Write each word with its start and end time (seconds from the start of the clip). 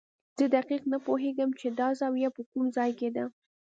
زه 0.37 0.45
دقیق 0.57 0.83
نه 0.93 0.97
پوهېږم 1.05 1.49
چې 1.59 1.67
دا 1.79 1.87
زاویه 1.99 2.29
په 2.35 2.41
کوم 2.51 2.65
ځای 2.77 2.91
کې 2.99 3.09
ده. 3.15 3.25